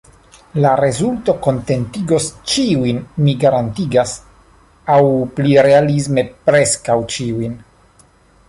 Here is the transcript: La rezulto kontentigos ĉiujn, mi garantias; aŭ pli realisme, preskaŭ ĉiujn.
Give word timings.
La 0.65 0.69
rezulto 0.79 1.35
kontentigos 1.47 2.29
ĉiujn, 2.53 3.03
mi 3.27 3.35
garantias; 3.45 4.15
aŭ 4.97 4.99
pli 5.37 5.55
realisme, 5.69 6.25
preskaŭ 6.49 7.01
ĉiujn. 7.17 7.59